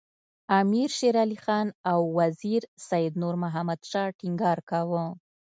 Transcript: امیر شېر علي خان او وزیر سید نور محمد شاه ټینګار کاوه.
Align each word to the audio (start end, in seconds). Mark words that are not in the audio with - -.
امیر 0.59 0.89
شېر 0.97 1.15
علي 1.23 1.37
خان 1.43 1.67
او 1.91 1.99
وزیر 2.17 2.61
سید 2.87 3.13
نور 3.21 3.35
محمد 3.43 3.79
شاه 3.91 4.15
ټینګار 4.19 4.57
کاوه. 4.69 5.03